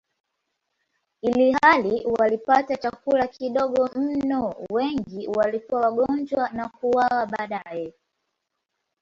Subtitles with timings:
[1.21, 7.93] Ilhali walipata chakula kidogo mno, wengi walikuwa wagonjwa na kuuawa baadaye.